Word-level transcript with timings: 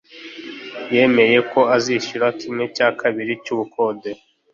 yemeye 0.95 1.37
ko 1.51 1.59
azishyura 1.75 2.27
kimwe 2.39 2.63
cya 2.75 2.87
kabiri 2.99 3.33
cy'ubukode 3.43 4.09